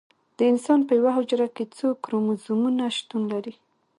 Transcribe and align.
د 0.37 0.39
انسان 0.51 0.79
په 0.87 0.93
یوه 0.99 1.11
حجره 1.17 1.47
کې 1.55 1.63
څو 1.77 1.87
کروموزومونه 2.03 2.83
شتون 2.97 3.21
لري 3.33 3.53